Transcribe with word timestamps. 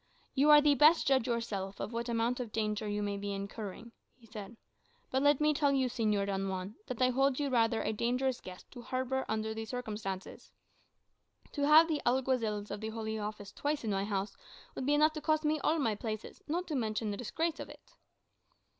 "You 0.33 0.49
are 0.49 0.61
the 0.61 0.73
best 0.73 1.05
judge 1.05 1.27
yourself 1.27 1.79
of 1.79 1.93
what 1.93 2.09
amount 2.09 2.39
of 2.39 2.51
danger 2.51 2.89
you 2.89 3.03
may 3.03 3.17
be 3.17 3.33
incurring," 3.33 3.91
he 4.15 4.25
said. 4.25 4.57
"But 5.11 5.21
let 5.21 5.39
me 5.39 5.53
tell 5.53 5.71
you, 5.73 5.89
Señor 5.89 6.25
Don 6.25 6.49
Juan, 6.49 6.73
that 6.87 6.99
I 7.03 7.09
hold 7.09 7.39
you 7.39 7.51
rather 7.51 7.83
a 7.83 7.93
dangerous 7.93 8.41
guest 8.41 8.65
to 8.71 8.81
harbour 8.81 9.25
under 9.29 9.53
the 9.53 9.63
circumstances. 9.63 10.51
To 11.51 11.67
have 11.67 11.87
the 11.87 12.01
Alguazils 12.03 12.71
of 12.71 12.81
the 12.81 12.89
Holy 12.89 13.19
Office 13.19 13.51
twice 13.51 13.83
in 13.83 13.91
my 13.91 14.05
house 14.05 14.35
would 14.73 14.87
be 14.87 14.95
enough 14.95 15.13
to 15.13 15.21
cost 15.21 15.45
me 15.45 15.59
all 15.59 15.77
my 15.77 15.93
places, 15.93 16.41
not 16.47 16.65
to 16.69 16.75
mention 16.75 17.11
the 17.11 17.15
disgrace 17.17 17.59
of 17.59 17.69
it." 17.69 17.91